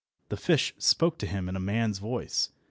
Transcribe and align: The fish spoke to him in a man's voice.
The 0.29 0.35
fish 0.35 0.73
spoke 0.79 1.19
to 1.19 1.27
him 1.27 1.47
in 1.47 1.55
a 1.55 1.59
man's 1.59 1.99
voice. 1.99 2.49